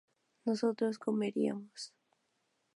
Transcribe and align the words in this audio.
nosotros 0.45 0.97
comeríamos 0.97 1.93